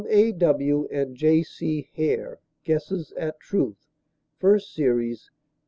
A. 0.09 0.31
W. 0.31 0.87
AND 0.89 1.15
J. 1.15 1.43
C. 1.43 1.87
HARE 1.95 2.39
Guesses 2.63 3.11
at 3.15 3.39
Truth 3.39 3.85
first 4.39 4.73
series, 4.73 5.25
p. 5.31 5.37